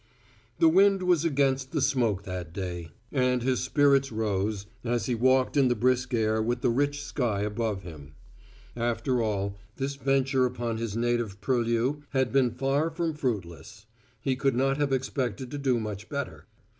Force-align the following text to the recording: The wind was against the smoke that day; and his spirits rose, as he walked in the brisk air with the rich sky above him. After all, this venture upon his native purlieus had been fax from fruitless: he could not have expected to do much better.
The 0.57 0.67
wind 0.67 1.03
was 1.03 1.23
against 1.23 1.71
the 1.73 1.79
smoke 1.79 2.23
that 2.23 2.51
day; 2.51 2.89
and 3.11 3.43
his 3.43 3.59
spirits 3.59 4.11
rose, 4.11 4.65
as 4.83 5.05
he 5.05 5.13
walked 5.13 5.55
in 5.55 5.67
the 5.67 5.75
brisk 5.75 6.11
air 6.15 6.41
with 6.41 6.61
the 6.61 6.71
rich 6.71 7.03
sky 7.03 7.41
above 7.41 7.83
him. 7.83 8.15
After 8.75 9.21
all, 9.21 9.59
this 9.75 9.97
venture 9.97 10.47
upon 10.47 10.77
his 10.77 10.97
native 10.97 11.39
purlieus 11.39 11.97
had 12.13 12.31
been 12.31 12.49
fax 12.49 12.97
from 12.97 13.13
fruitless: 13.13 13.85
he 14.19 14.35
could 14.35 14.55
not 14.55 14.77
have 14.77 14.91
expected 14.91 15.51
to 15.51 15.59
do 15.59 15.79
much 15.79 16.09
better. 16.09 16.47